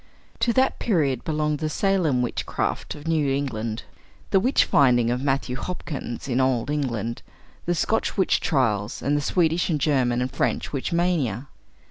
[0.39, 3.83] To that period belonged the Salem witchcraft of New England,
[4.31, 7.21] the witch finding of Matthew Hopkins in Old England,
[7.67, 11.49] the Scotch witch trials, and the Swedish and German and French witch mania.